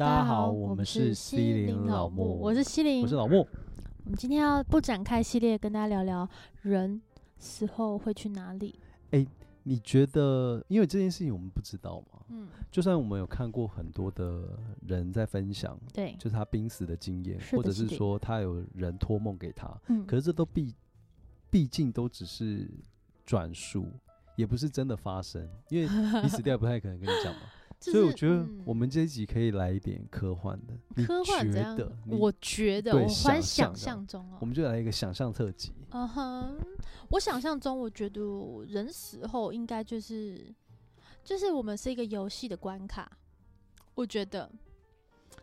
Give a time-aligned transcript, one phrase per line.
[0.00, 3.46] 大家好，我们是西林老木，我是西林，我是老木。
[4.06, 6.26] 我们今天要不展开系列，跟大家聊聊
[6.62, 7.02] 人
[7.36, 8.80] 死后会去哪里。
[9.10, 9.28] 哎、欸，
[9.62, 10.64] 你觉得？
[10.68, 12.22] 因为这件事情我们不知道嘛。
[12.30, 12.48] 嗯。
[12.70, 20.74] 就算我们有看过很多的人在分享，对，就是他濒死的经验，或者是说他有人托梦给他，嗯，可是这都毕
[21.50, 22.66] 毕竟都只是
[23.26, 23.86] 转述，
[24.34, 25.86] 也不是真的发生，因为
[26.22, 27.40] 你死掉不太可能跟你讲嘛。
[27.80, 31.04] 所以我觉得我们这一集可以来一点科幻的。
[31.04, 31.78] 科幻怎样？
[32.06, 35.72] 我觉得我还想象中哦，我们就来一个想象特辑。
[35.92, 36.58] 嗯哼，
[37.08, 38.20] 我想象中，我觉得
[38.68, 40.54] 人死后应该就是，
[41.24, 43.10] 就是我们是一个游戏的关卡，
[43.94, 44.50] 我觉得。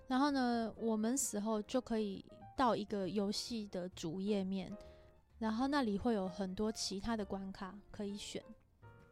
[0.08, 2.24] 然后呢，我们死后就可以
[2.55, 4.72] 到一个游戏的主页面，
[5.40, 8.41] 然后那里会有很多其他的关卡可以选。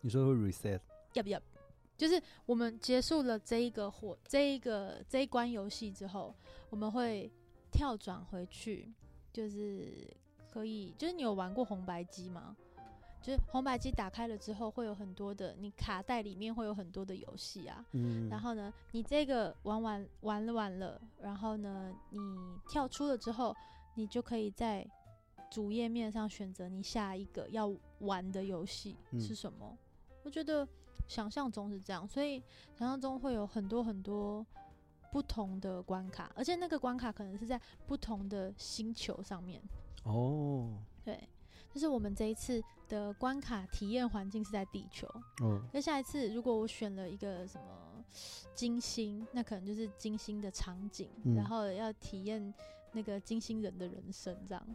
[0.01, 0.79] 你说会 reset？
[1.13, 1.41] 要不要？
[1.97, 6.35] 就是我们结束了这一个火这一个这一关游戏之后，
[6.69, 7.31] 我们会
[7.71, 8.91] 跳转回去，
[9.31, 10.05] 就是
[10.51, 12.55] 可以，就是你有玩过红白机吗？
[13.21, 17.83] 就是红白机打开了之后，会有很多的，你卡带里面会有很多的游戏啊。
[17.93, 18.29] 嗯。
[18.29, 22.19] 然后呢，你这个玩完玩了完了，然后呢，你
[22.67, 23.55] 跳出了之后，
[23.95, 24.85] 你就可以在
[25.49, 29.69] 主页面上选择你下一个要玩的游戏是什么。
[29.71, 29.77] 嗯。
[30.23, 30.67] 我觉得。
[31.07, 32.39] 想象中是这样，所以
[32.77, 34.45] 想象中会有很多很多
[35.11, 39.61] 不同的关卡，而且那个关卡可能是在不同的星球上面。
[40.03, 41.27] 哦，对，
[41.71, 45.07] 就是我们这一次的关卡体验环境是在地球。
[45.41, 48.03] 嗯，那下一次如果我选了一个什么
[48.53, 52.53] 金星，那可能就是金星的场景，嗯，然后要体验
[52.91, 54.67] 那个金星人的人生，这样。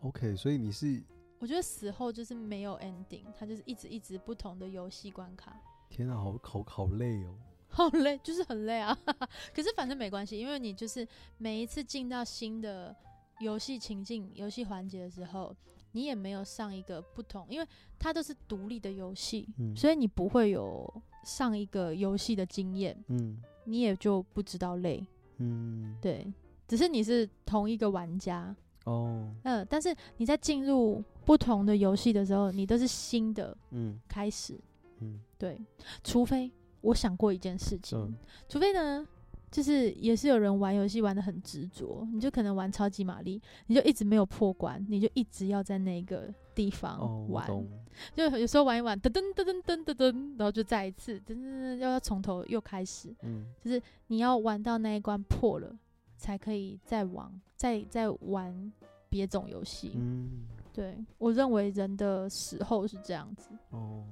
[0.00, 1.02] OK，所以你是。
[1.38, 5.60] 我觉得死后就是没有 ending，它就是一直一直不同的游戏关卡。
[5.90, 7.34] 天啊，好好好累哦，
[7.68, 8.96] 好累，就是很累啊。
[9.54, 11.06] 可是反正没关系，因为你就是
[11.38, 12.94] 每一次进到新的
[13.40, 15.54] 游戏情境、游戏环节的时候，
[15.92, 17.66] 你也没有上一个不同，因为
[17.98, 25.06] 它都是独立的游戏，嗯，所以你不会有上一个游戏的经验，嗯，你也就不知道累，
[25.38, 26.26] 嗯，对，
[26.66, 28.54] 只是你是同一个玩家。
[28.84, 34.58] 哦，嗯，但是你在进入不同的游戏的时候，你都是新的，嗯，开始，
[35.00, 35.60] 嗯，对，
[36.02, 36.50] 除非
[36.82, 38.14] 我想过一件事情，嗯、
[38.48, 39.06] 除非呢，
[39.50, 47.64] 就是也是有人玩游戏玩的很执着，你就可能玩超级玛丽，你就一直没有破关，你就一直要在那个地方玩，哦、
[48.12, 55.74] 就有时候玩一玩，噔噔噔噔噔噔噔，然后就再一次，噔噔噔，要从头又开始，嗯，就是你要玩到那一关破了。
[56.24, 58.72] 才可以再玩，再再玩
[59.10, 59.92] 别种游戏。
[59.94, 63.50] 嗯，对，我认为人的死后是这样子。
[63.68, 64.02] 哦，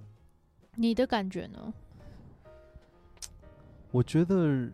[0.76, 1.72] 你的感觉呢？
[3.90, 4.70] 我觉得，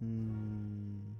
[0.00, 1.16] 嗯，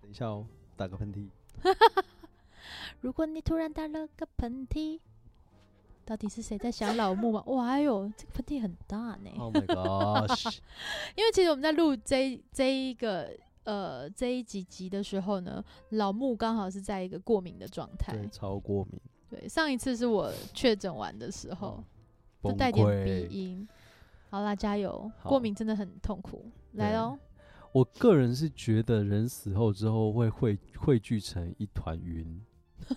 [0.00, 0.46] 等一下哦，
[0.76, 1.28] 打个喷嚏。
[3.02, 5.00] 如果你突然打了个喷嚏，
[6.04, 7.42] 到底是谁在想老木吗？
[7.46, 9.30] 哇，哎呦，这个喷嚏很大呢。
[9.38, 10.60] Oh my gosh！
[11.18, 13.36] 因为其实我们在录这这一个。
[13.66, 19.00] 呃，这一集集的时候呢，老木刚好是在一个过敏的状态，对，超过敏。
[19.28, 21.82] 对，上一次是我确诊完的时候，
[22.44, 23.68] 就带点鼻音。
[24.30, 25.10] 好啦，加油！
[25.24, 26.44] 过敏真的很痛苦。
[26.74, 27.18] 来喽，
[27.72, 32.40] 我个人是觉得人死后之后会汇汇聚成一团云。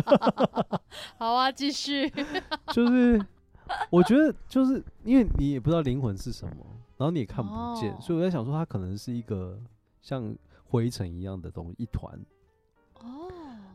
[1.18, 2.08] 好啊，继续。
[2.72, 3.22] 就是
[3.90, 6.64] 我觉得，就是因为你也不知道灵魂是什么，
[6.96, 9.60] 然后你也看不见，哦、所以我在想说，它可能是一个。
[10.04, 12.20] 像灰尘一样的东西，一团
[13.00, 13.26] 哦，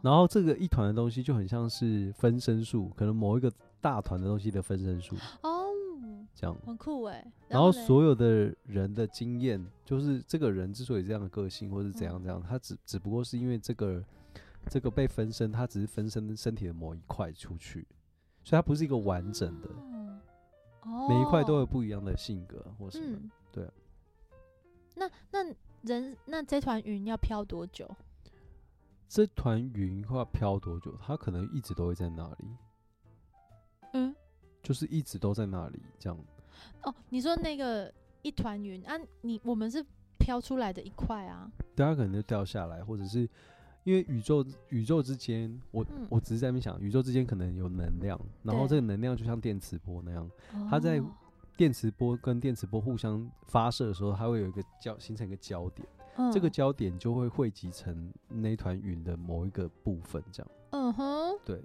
[0.04, 3.52] 然后这个一团的东西就很像是分身术，可能某一个
[3.82, 5.70] 大团的东西的分身术哦，
[6.36, 7.26] 这样很酷哎。
[7.48, 14.04] 然后所有的人的经验，就是这个人之所以这样的个性，或是怎样怎样，他只只不过是因为这个
[14.70, 17.88] 这个被分身，他只是分身身体的某一块出去，
[18.44, 19.70] 所以他不是一个完整的，
[20.84, 23.18] 哦，每一块都有不一样的性格或什么，
[23.52, 23.68] 对。
[24.94, 25.56] 那那。
[25.84, 27.90] 人那这团云要飘多久？
[29.08, 30.96] 这团云会要飘多久？
[31.02, 32.48] 它可能一直都会在那里。
[33.94, 34.16] 嗯，
[34.62, 36.20] 就是一直都在那里这样。
[36.84, 37.92] 哦，你说那个
[38.22, 39.84] 一团云啊，你我们是
[40.20, 41.52] 飘出来的一块啊。
[41.76, 43.22] 对，它可能就掉下来，或者是
[43.84, 50.30] 因为宇宙宇宙之间，我、嗯、我只是在那边想，宇宙之间可能有能量，然后这个能量就像电磁波那样，
[50.70, 51.02] 它在。
[51.60, 55.86] 电磁波跟电磁波互相发射的时候，它会有一个焦，形成一个焦点，
[56.16, 60.52] 嗯、这个焦点就会汇集成那团云的某一个部分，这样。
[60.70, 61.62] 嗯哼，对。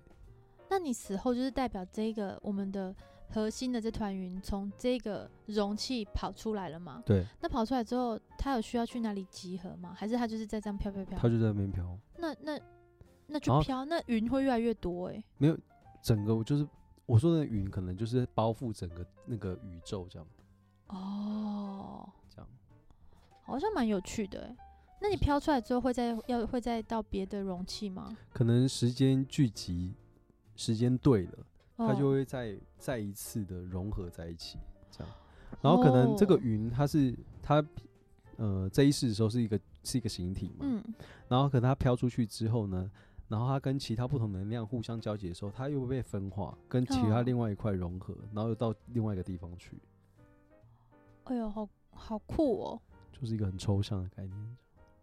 [0.69, 2.93] 那你死后就是代表这个我们的
[3.31, 7.01] 核心的这团云从这个容器跑出来了嘛？
[7.07, 7.25] 对。
[7.41, 9.95] 那跑出来之后，它有需要去哪里集合吗？
[9.97, 11.17] 还是它就是在这样飘飘飘？
[11.17, 11.97] 它就在那边飘。
[12.19, 12.59] 那那
[13.29, 15.25] 那就飘，那云会越来越多哎、欸。
[15.39, 15.57] 没有，
[16.03, 16.67] 整个我就是
[17.07, 20.29] 我说的云，可能就是包覆整个那个宇宙这样。
[20.89, 22.49] 哦，这样
[23.43, 24.57] 好像蛮有趣的哎、欸。
[25.01, 28.17] 那你飘出来之后，会再要会再到别的容器吗？
[28.33, 29.95] 可能时间聚集，
[30.57, 31.47] 时间对了。
[31.77, 34.61] 它就会再、哦、再一次的融合在一起，
[34.93, 35.13] 这样，
[35.61, 37.13] 然后可能这个云它是
[37.43, 37.61] 它
[38.37, 40.81] 呃这一世的时候是一个是一个形体嘛，嗯，
[41.27, 42.89] 然后可能它飘出去之后呢，
[43.35, 49.77] 然后它跟其他不同能量互相交集的时候，它又会被分化，跟其他另外一块融合，然后又到另外一个地方去。
[51.25, 52.81] 哎呦，好好酷哦！
[53.11, 54.57] 就是一个很抽象的概念，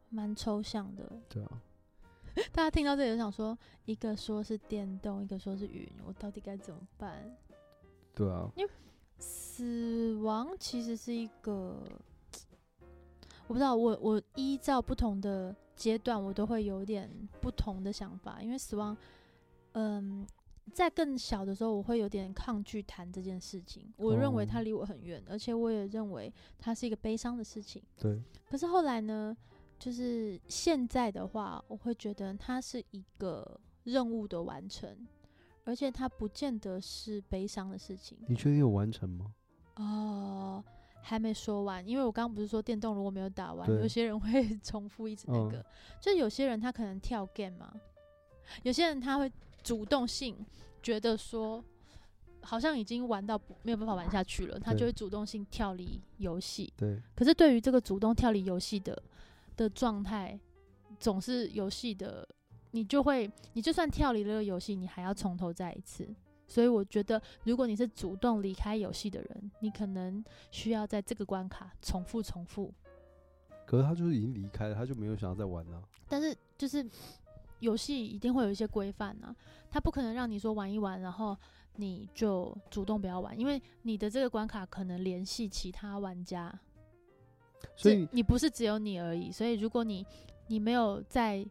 [0.08, 1.12] 蛮抽象的。
[1.28, 1.62] 对啊。
[2.54, 7.36] 大家听到这里就想说，一个说是电动，一个说是云，我到底该怎么办？
[8.16, 8.72] 对啊，因为
[9.20, 11.84] 死亡其实是一个，
[13.48, 17.10] 我不知道，我我依照不同的阶段，我都会有点
[17.42, 18.42] 不同的想法。
[18.42, 18.96] 因为死亡，
[19.72, 20.26] 嗯，
[20.74, 23.92] 在更小的时候，我会有点抗拒谈这件事情。
[23.98, 27.82] 我认为它离我很远，哦，而且我也认为它是一个悲伤的事情。
[27.98, 28.22] 对。
[28.50, 29.36] 可是后来呢？
[29.82, 34.96] 就是现在的话，我会觉得它是一个任务的完成，
[35.64, 38.16] 而且它不见得是悲伤的事情。
[38.28, 39.34] 你确定有完成吗？
[39.78, 40.64] 哦、呃，
[41.02, 45.58] 还没说完，因为我刚刚不是说电动如果没有打完，有些人会 重复一直那个。
[45.58, 45.66] 嗯、
[46.00, 47.74] 就有些人他可能跳 game 嘛，
[48.64, 49.32] 有些人他会
[49.64, 50.46] 主动性
[50.82, 51.64] 觉得说，
[52.42, 56.72] 好像已经玩到没有办法玩下去了，他就会主动性跳离游戏。
[56.78, 57.02] 对。
[57.16, 59.02] 可是对于这个主动跳离游戏的。
[59.58, 60.40] 的状态
[60.98, 62.28] 总是游戏的，
[62.72, 66.08] 你就会，你就算跳离了游戏，你还要从头再一次。
[66.52, 70.22] 所以我觉得，如果你是主动离开游戏的人，你可能
[70.52, 72.74] 需要在这个关卡重复重复。
[73.66, 75.82] 可是他就是已经离开了，他就没有想要再玩了。
[76.10, 76.86] 但是就是
[77.60, 79.34] 游戏一定会有一些规范啊，
[79.70, 81.38] 他不可能让你说玩一玩，然后
[81.78, 86.54] 你就主动不要玩，因为你的这个关卡可能联系其他玩家。
[87.78, 90.06] 所以你不是只有你而已，所以如果你
[90.48, 91.48] 你没有在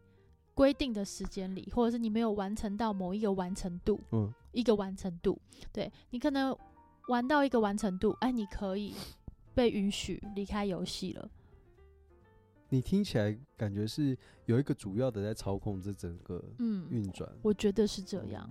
[0.53, 5.41] 规定的时间里，或者是你没有完成到某一个完成度，嗯，一个完成度，
[5.73, 6.57] 对，你可能
[7.09, 8.95] 玩到一个完成度，哎，你可以
[9.55, 11.31] 被允许离开游戏了。
[12.69, 14.17] 你听起来感觉是
[14.47, 18.49] 有一个主要的在操控这整个嗯运转，我觉得是这样，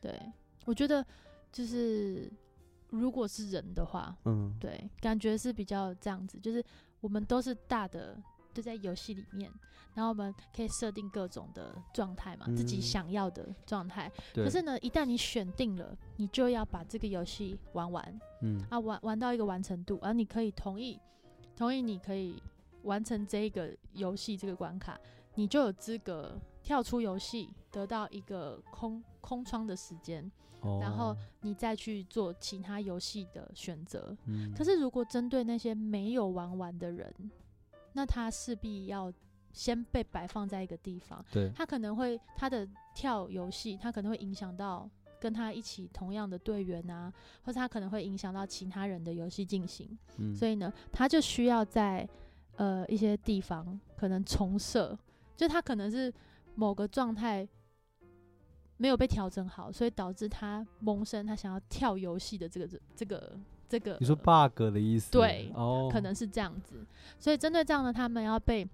[0.00, 0.20] 对，
[0.64, 1.04] 我觉得
[1.52, 2.30] 就是。
[2.88, 6.64] 如果是人的话，嗯，对，感觉是比较这样子，就是
[7.00, 8.16] 我们都是大的，
[8.56, 9.52] 就在游戏里面，
[9.92, 14.10] 然后我们可以设定各种的状态嘛，嗯、自己想要的状态。
[14.34, 20.98] 可是呢，一旦你选定了，你就要把这个游戏玩完，嗯，啊，玩玩到一个完成度，而、啊、你可以同意，
[21.54, 22.42] 同意你可以
[22.84, 24.98] 完成这个游戏这个关卡，
[25.34, 30.32] 你就有资格跳出游戏，得到一个空空窗的时间。
[30.80, 34.16] 然后你再去做其他游戏的选择。
[34.24, 34.52] 嗯。
[34.52, 37.14] 可是如果针对那些没有玩完的人，
[37.96, 39.12] 那他势必要
[39.52, 41.24] 先被摆放在一个地方。
[41.32, 41.50] 对。
[41.54, 44.88] 他可能会他的跳游戏，他可能会影响到
[45.18, 47.12] 跟他一起同样的队员啊，
[47.42, 49.98] 或者他可能会影响到其他人的游戏进行。
[50.18, 50.34] 嗯。
[50.34, 52.08] 所以呢，他就需要在
[52.56, 54.96] 呃一些地方可能重设，
[55.34, 56.12] 就他可能是
[56.54, 57.48] 某个状态。
[58.78, 63.34] 没有被调整好，所以导致他萌生他想要跳游戏的这个这这个
[63.68, 63.96] 这个。
[64.00, 65.10] 你说 bug 的意思？
[65.10, 66.84] 对，哦，可能是这样子。
[67.18, 68.66] 所以针对这样的，他们要被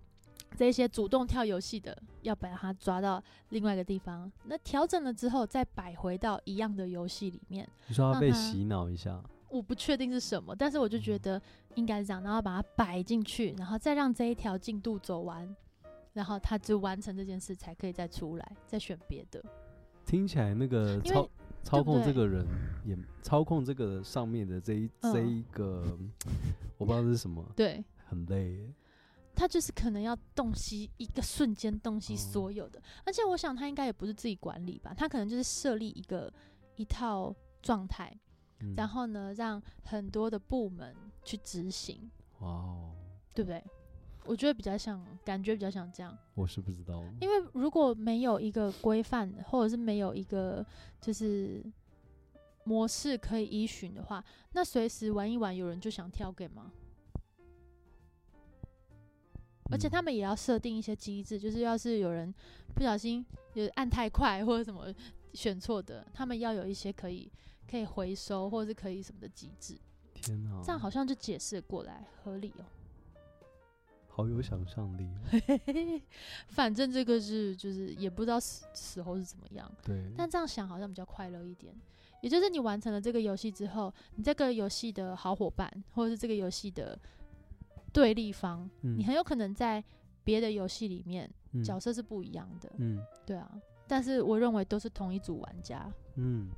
[0.57, 4.31] 这些主动跳游戏的，要把他抓到另外一个地方。
[4.45, 7.69] 那调整了之后，再摆回到一样的游戏里面。
[7.89, 9.23] 你说要被洗脑一下？
[9.49, 11.41] 我不确定是什么，但是我就觉得
[11.75, 15.47] 应该是这样，然后把它摆进去，然后再让这一条进度走完，
[16.15, 19.45] 然后他就完成这件事，才可以再出来，再选别的。
[20.07, 21.29] 听起来那个操
[21.63, 22.47] 操控这个人
[22.85, 25.99] 也操控这个上面的这一、嗯、这一个，
[26.77, 28.73] 我不知道这是什么，对，很累。
[29.35, 36.31] 他就是可能要洞悉一个瞬间，洞悉所有的，嗯、而且我想他应该也不是自己管理吧，他可能就是设立一个
[36.77, 38.15] 一套状态，
[38.61, 42.11] 嗯、然后呢，让很多的部门去执行。
[42.41, 42.93] 哇哦，
[43.35, 43.65] 对不对？
[44.25, 46.17] 我觉得比较像，感觉比较像这样。
[46.35, 50.65] 我是不知道，因为如果没有一个规范，或者是没有一个
[51.01, 51.63] 就是
[52.65, 56.73] 模式可以依循的话，那随时玩一玩，有人就想跳 game 吗？
[59.71, 62.33] 而且他们也要设定一些机制，就是要是有人
[62.75, 63.25] 不小心
[63.55, 64.95] 有按太快或者什么
[65.33, 67.33] 选错的，他们要有一些可以
[67.69, 69.77] 可以回收或者是可以什么的机制。
[70.15, 72.65] 天哪，这样好像就解释过来，合理哦。
[74.15, 75.09] 好有想象力。
[76.49, 79.73] 反正这个是就是也不知道死时候是怎么样。
[79.83, 80.13] 对。
[80.15, 81.75] 但这样想好像比较快乐一点。
[82.21, 86.97] 也就是你完成了这个游戏之后，你这个游戏的好伙伴或者是这个游戏的
[87.93, 89.83] 对立方，嗯、你很有可能在
[90.23, 92.71] 别的游戏里面、嗯、角色是不一样的。
[92.77, 93.51] 嗯，对啊。
[93.89, 95.91] 但是我认为都是同一组玩家。
[96.17, 96.51] 嗯。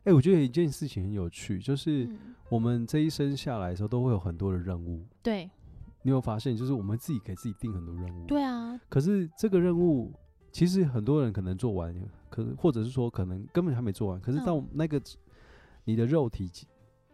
[0.00, 2.08] 哎、欸，我觉得有一件事情很有趣，就是
[2.50, 5.02] 我们这一生下来的时候都会有很多的任务。
[5.22, 5.50] 对。
[6.06, 8.26] 你有发现，就是我们自己给自己定很多任务。
[8.26, 8.80] 对啊。
[8.88, 10.14] 可是这个任务，
[10.52, 11.92] 其实很多人可能做完，
[12.30, 14.20] 可或者是说可能根本还没做完。
[14.20, 15.02] 可是到那个
[15.82, 16.48] 你的肉体，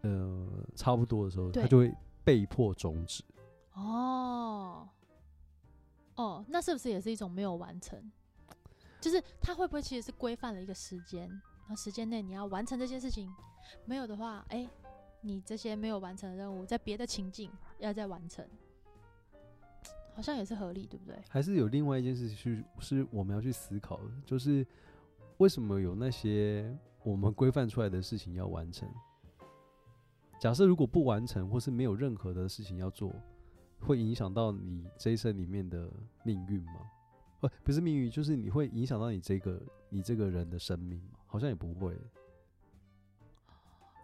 [0.01, 1.91] 呃，差不多的时候，它就会
[2.23, 3.23] 被迫终止。
[3.73, 4.87] 哦。
[6.13, 7.99] 哦，那是不是也是一种没有完成？
[9.01, 13.27] 就是它会不会其实是规范了一个时间，然后时间内你要完成这些事情，
[13.85, 14.69] 没有的话，哎、欸，
[15.21, 18.47] 你这些没有完成的任务，在别的情境要再完成。
[20.15, 21.19] 好像也是合理，对不对？
[21.29, 24.65] 还是有另外一件事情是，是我们要去思考的，就是
[25.37, 28.87] 为什么有那些我们规范出来的事情要完成？
[30.39, 33.13] 假设如果不完成，或是没有任何的事情要做，
[33.79, 35.91] 会影响到你这一生里面的
[36.23, 36.81] 命运吗？
[37.39, 41.19] 不，不是命运，就是你会影响到你这个你这个人的生命吗？
[41.25, 41.97] 好像也不会。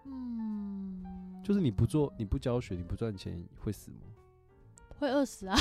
[0.06, 1.04] 嗯，
[1.44, 3.98] 就是你不做，你不教学，你不赚钱，会死吗？
[5.00, 5.58] 会饿死啊！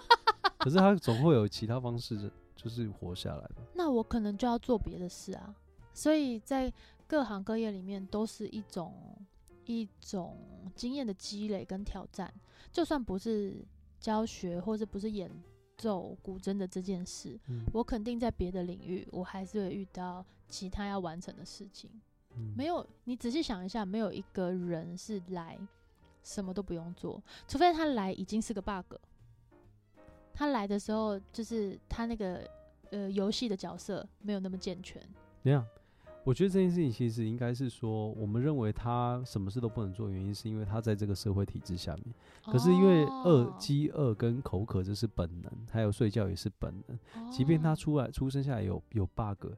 [0.58, 3.56] 可是他总会有其他方式，就是活下来吧。
[3.74, 5.54] 那我可能就要做别的事啊。
[5.92, 6.72] 所以在
[7.06, 8.92] 各行各业里面，都是一种
[9.64, 10.36] 一种
[10.74, 12.32] 经验的积累跟挑战。
[12.72, 13.64] 就算不是
[14.00, 15.30] 教学，或者不是演
[15.76, 21.90] 奏古筝的这件事，嗯，我肯定在别的领域，我还是会遇到其他要完成的事情。
[22.36, 25.58] 嗯，没有，你仔细想一下，没有一个人是来。
[26.24, 28.96] 什么都不用做，除非他来已经是个 bug。
[30.32, 32.44] 他来的时候，就是他那个
[32.90, 35.00] 呃游戏的角色没有那么健全。
[35.42, 35.64] 那样，
[36.24, 42.06] 我觉得这件事情其实应该是说，我们认为他什么事都不能做，原因是因为他在这个社会体制下面。
[42.46, 47.30] 可是因为饿、饥饿跟口渴这是本能，还有睡觉也是本能。
[47.30, 49.52] 即便他出来出生下来有有 bug，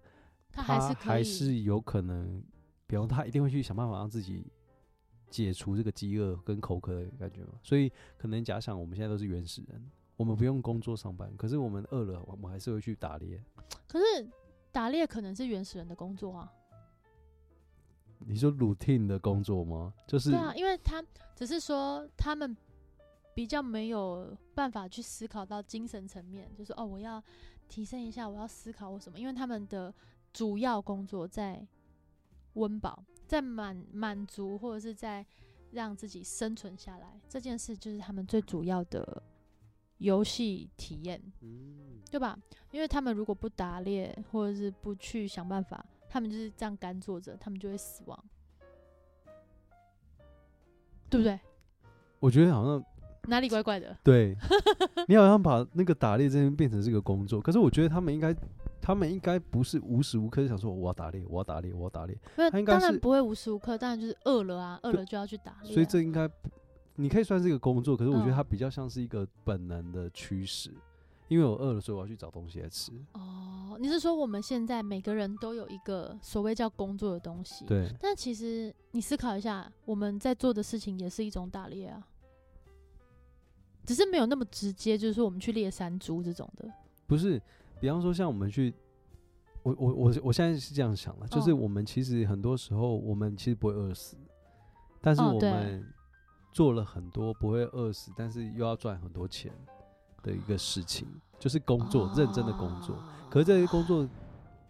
[0.52, 2.42] 他还是还是有可能，
[2.86, 4.44] 比方他一定会去想办法让自己。
[5.36, 13.44] 解除这个饥饿跟口渴的感觉嘛，所以可能假想我们现在都是原始人，我们不用工作上班，可是我们饿了，我们还是会去打猎。
[13.86, 14.26] 可是
[14.72, 16.50] 打猎可能是原始人的工作啊。
[18.20, 19.92] 你说 routine 的工作吗？
[20.06, 22.56] 就是对啊，因为他只是说他们
[23.34, 27.22] 比较没有办法去思考到精神层面，就是哦，我要
[27.68, 29.92] 提升一下，我要思考我什么，因为他们的
[30.32, 31.66] 主要工作在
[32.56, 33.02] 温饱。
[33.26, 35.26] 在满满足或者是在
[35.72, 39.20] 让自己生存下来这件事，就是他们最主要的
[39.98, 42.38] 游戏体验，嗯，对吧？
[42.70, 48.24] 因为他们如果不打猎或者是不去想办法，他们就是这样干坐着，他们就会死亡，
[51.10, 51.40] 对不对？
[52.20, 52.84] 我觉得好像
[53.28, 53.96] 哪里怪怪的。
[54.02, 54.36] 对，
[55.08, 58.34] 你好像把那个打猎这边变成这个工作，可是我觉得他们应该。
[58.78, 62.16] 他们应该不是无时无刻想说我要打猎，我要打猎，我要打猎。
[62.36, 65.74] 没有，他应该当然不会无时无刻，当然就是饿了啊，饿了就要去打猎啊。
[65.74, 66.30] 所以这应该，
[66.94, 70.76] 你可以算是一个工作，可是我觉得它比较像是一个本能的驱使，嗯。
[71.26, 72.92] 因为我饿了，所以我要去找东西来吃。
[73.14, 77.64] 哦，你是说我们现在每个人都有一个所谓叫工作的东西？
[77.64, 77.92] 对。
[78.00, 82.06] 但其实你思考一下，我们在做的事情也是一种打猎啊，
[83.86, 86.68] 只是没有那么直接，就是说我们去猎山猪这种的。
[87.06, 87.40] 不是。
[87.78, 88.72] 比方说，像我们去，
[89.62, 94.16] 我我我我现在是这样想的，就是我们其实很多时候，我们其实不会饿死，
[95.02, 95.86] 但是我们
[96.52, 99.52] 做了很多不会饿死，但是又要赚很多钱
[100.22, 101.06] 的一个事情，
[101.38, 102.96] 就是工作，认真的工作。
[103.28, 104.08] 可是这些工作，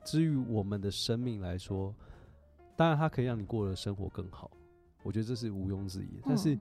[0.04, 1.94] 之于我们的生命来说，
[2.74, 4.50] 当然它可以让你过的生活更好，
[5.04, 6.20] 我觉得这是毋庸置疑。
[6.24, 6.58] 但是，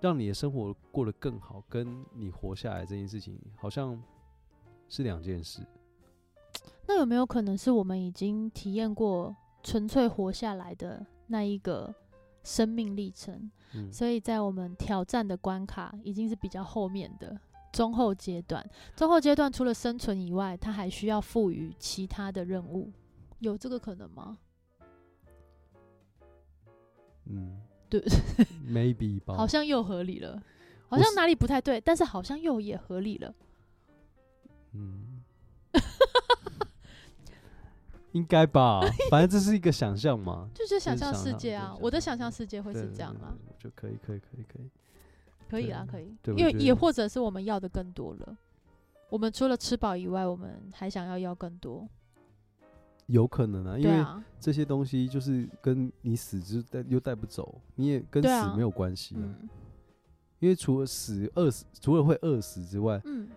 [0.00, 4.00] 让你的生活过得更好，跟你活下来这件事情，好像。
[4.90, 5.60] 是两件事。
[6.88, 11.94] 那有没有可能是我们已经体验过纯粹活下来的那一个
[12.42, 13.50] 生命历程？
[13.74, 17.38] 嗯，所以在我们挑战的关卡已经是比较后面的
[17.70, 18.66] 中后阶段。
[18.96, 22.90] 中后阶段除了生存以外，它还需要赋予其他的任务，
[23.40, 24.38] 有这个可能吗？
[27.26, 28.00] 嗯，对
[28.66, 29.34] ，maybe 吧。
[29.34, 30.40] 好像又合理了，
[30.88, 33.34] 好像哪里不太对，但是好像又也合理了。
[34.72, 35.22] 嗯，
[38.12, 38.80] 应该吧，
[39.10, 41.76] 反正这是一个想象嘛，就是想象世界啊。
[41.80, 44.70] 我的想象世界会是这样啊，就可以，可以，可以，可以，
[45.48, 46.14] 可以啊，可以。
[46.36, 48.36] 因为也或者是我们要的更多了，
[49.08, 51.88] 我们除了吃饱以外，我们还想要要更多。
[53.08, 54.06] 有可能啊，因为
[54.40, 59.28] 这些东西就是跟你死之带又带不走，你也跟死没有关系啊。
[60.38, 63.28] 因为除了死饿死，除了会饿死之外，嗯，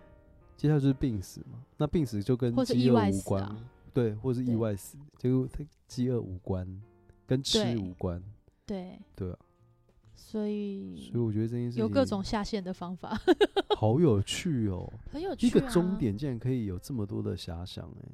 [0.56, 1.64] 接下来就是病死嘛。
[1.76, 3.56] 那病死就跟饥饿无关。
[3.92, 6.80] 对，或是意外死，就它饥饿无关，
[7.26, 8.22] 跟吃无关。
[8.64, 8.98] 对。
[9.16, 9.38] 对啊，
[10.14, 13.20] 所以所以我觉得这件事情有各种下线的方法，
[13.76, 15.46] 好有趣哦，很有趣。
[15.48, 18.08] 一个终点竟然可以有这么多的遐想，哎，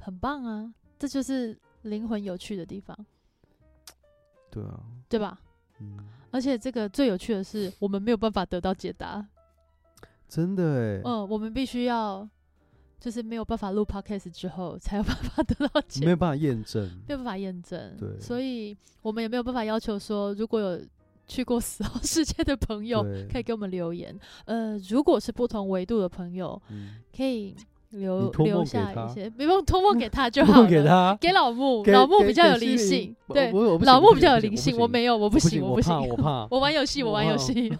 [0.00, 0.72] 很棒啊！
[0.98, 2.96] 这就是灵魂有趣的地方。
[4.50, 5.40] 对啊，对吧？
[5.78, 5.98] 嗯。
[6.30, 9.26] 而且这个最有趣的是，我们没有办法得到解答。
[10.28, 11.02] 真的哎。
[11.04, 12.28] 嗯，我们必须要。
[13.00, 16.04] 就是没有办法录 podcast 之后，才有办法得到解。
[16.04, 17.96] 没有办法验证，没有办法验证。
[17.96, 20.78] 对，所以我们也没有办法要求说，如果有
[21.26, 23.02] 去过死后世界的朋友，
[23.32, 24.14] 可以给我们留言。
[24.44, 27.56] 呃，如果是不同维度的朋友，嗯、可以
[27.90, 30.68] 留留下一些，不用托梦 给他就好了。
[30.68, 33.14] 给他，给老木，老木比较有灵性。
[33.28, 33.50] 对，
[33.82, 37.72] 老木比较有灵性，我没有，我不行，我不行，我怕， 我玩游戏，我玩游戏，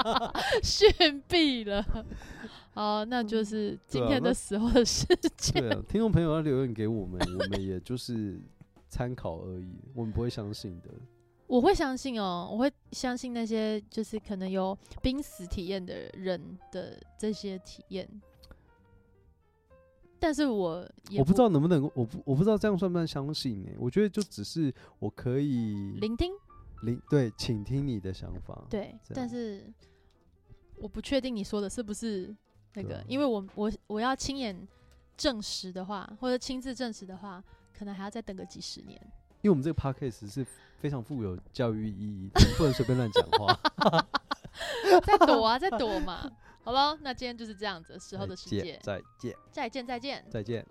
[0.62, 0.90] 炫
[1.28, 1.84] 毙了。
[2.74, 5.06] 好，那就是今天的时候的事
[5.38, 5.62] 情。
[5.62, 8.38] 对啊，听众朋友要留言给我们，我们也就是
[8.90, 10.90] 参考而已，我们不会相信的。
[11.46, 18.06] 我会相信哦，我会相信那些就是可能有濒死体验的人的这些体验。
[20.26, 23.70] 但是我也我不知道能不能，我不我不知道这样算不算相信呢？
[23.78, 26.32] 我觉得就只是我可以聆听，
[26.82, 28.64] 聆对，请听你的想法。
[28.68, 29.72] 对，但是
[30.78, 32.34] 我不确定你说的是不是。
[32.74, 34.66] 那个，因为我我我要亲眼
[35.16, 37.40] 证实的话，或者亲自证实的话，
[37.72, 39.00] 可能还要再等个几十年。
[39.42, 40.44] 因为我们这个 podcast 是
[40.80, 43.56] 非常富有教育意义，不能随便乱讲话。
[45.06, 46.28] 在躲啊，在躲嘛。
[46.66, 50.66] 好了，那今天就是这样子，时候的世界，再见，再见，再见，再见。